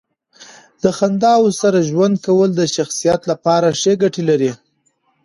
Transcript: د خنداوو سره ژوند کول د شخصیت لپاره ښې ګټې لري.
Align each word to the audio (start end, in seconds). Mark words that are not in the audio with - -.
د 0.83 0.85
خنداوو 0.97 1.49
سره 1.61 1.79
ژوند 1.89 2.15
کول 2.25 2.49
د 2.55 2.61
شخصیت 2.75 3.21
لپاره 3.31 3.77
ښې 3.79 3.93
ګټې 4.01 4.23
لري. 4.29 4.51